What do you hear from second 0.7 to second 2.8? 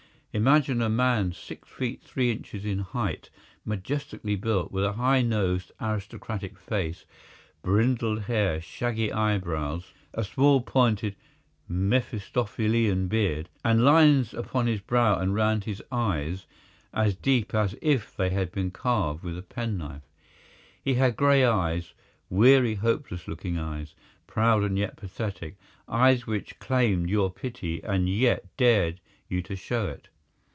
a man six feet three inches in